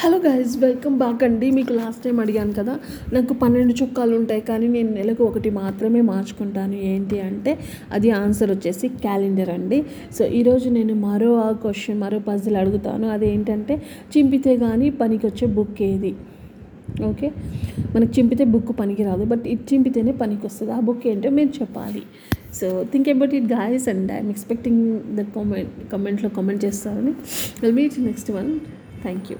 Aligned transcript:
Hello 0.00 0.18
guys 0.24 0.52
welcome 0.64 0.96
back 1.00 1.22
అండి. 1.26 1.46
మీకు 1.56 1.72
last 1.78 2.02
time 2.04 2.18
అడిగాను 2.24 2.52
కదా 2.58 2.74
నాకు 3.14 3.32
పన్నెండు 3.40 3.72
చొక్కాలు 3.80 4.12
ఉంటాయి 4.18 4.42
కానీ 4.50 4.66
నేను 4.74 4.90
నెలకు 4.98 5.22
ఒకటి 5.28 5.50
మాత్రమే 5.58 6.00
మార్చుకుంటాను. 6.10 6.76
ఏంటి 6.90 7.16
అంటే 7.28 7.52
అది 7.96 8.10
ఆన్సర్ 8.18 8.50
వచ్చేసి 8.54 8.88
క్యాలెండర్ 9.04 9.50
అండి. 9.56 9.78
సో 10.18 10.22
ఈరోజు 10.40 10.68
నేను 10.76 10.94
మరో 11.06 11.30
ఆ 11.46 11.48
క్వశ్చన్ 11.64 11.98
మరో 12.04 12.20
పజిల్ 12.28 12.58
అడుగుతాను. 12.62 13.08
అదేంటంటే 13.16 13.76
చింపితే 14.14 14.54
కానీ 14.64 14.88
పనికి 15.02 15.24
వచ్చే 15.30 15.48
బుక్ 15.58 15.82
ఏది? 15.90 16.12
ఓకే 17.10 17.30
మనకు 17.96 18.12
చింపితే 18.18 18.46
బుక్ 18.54 18.72
పనికి 18.82 19.02
రాదు 19.10 19.26
బట్ 19.34 19.44
ఇది 19.56 19.66
చింపితేనే 19.72 20.14
పనికి 20.22 20.44
వస్తుంది 20.50 20.72
ఆ 20.78 20.80
బుక్ 20.88 21.04
ఏంటో 21.12 21.36
మీరు 21.40 21.52
చెప్పాలి. 21.60 22.04
So 22.60 22.66
think 22.94 23.14
about 23.16 23.36
it 23.42 23.52
guys 23.58 23.88
and 23.94 24.08
I'm 24.18 24.32
expecting 24.36 24.82
the 25.20 25.28
comment 25.36 25.76
కమెంట్లో 25.94 26.30
comment 26.40 26.64
చేస్తారని. 26.68 27.14
Will 27.62 27.78
meet 27.82 28.02
next 28.10 28.32
one 28.40 28.52
thank 29.06 29.28
you 29.32 29.38